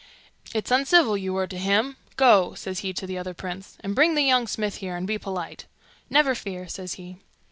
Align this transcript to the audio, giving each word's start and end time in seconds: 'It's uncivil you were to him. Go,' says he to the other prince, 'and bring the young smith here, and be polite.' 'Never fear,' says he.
'It's 0.55 0.71
uncivil 0.71 1.15
you 1.15 1.31
were 1.31 1.45
to 1.45 1.59
him. 1.59 1.95
Go,' 2.15 2.55
says 2.55 2.79
he 2.79 2.91
to 2.91 3.05
the 3.05 3.19
other 3.19 3.35
prince, 3.35 3.77
'and 3.81 3.93
bring 3.93 4.15
the 4.15 4.23
young 4.23 4.47
smith 4.47 4.77
here, 4.77 4.95
and 4.95 5.05
be 5.05 5.19
polite.' 5.19 5.67
'Never 6.09 6.33
fear,' 6.33 6.67
says 6.67 6.93
he. 6.93 7.17